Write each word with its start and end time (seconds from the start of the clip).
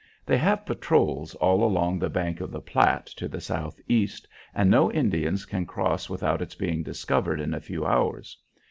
They 0.25 0.39
have 0.39 0.65
patrols 0.65 1.35
all 1.35 1.63
along 1.63 1.99
the 1.99 2.09
bank 2.09 2.41
of 2.41 2.49
the 2.49 2.59
Platte 2.59 3.05
to 3.17 3.27
the 3.27 3.39
southeast, 3.39 4.27
and 4.51 4.67
no 4.67 4.91
Indians 4.91 5.45
can 5.45 5.67
cross 5.67 6.09
without 6.09 6.41
its 6.41 6.55
being 6.55 6.81
discovered 6.81 7.39
in 7.39 7.53
a 7.53 7.61
few 7.61 7.85
hours. 7.85 8.35